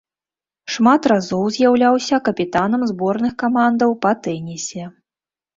[0.75, 4.83] Шмат разоў з'яўляўся капітанам зборных камандаў па тэнісе.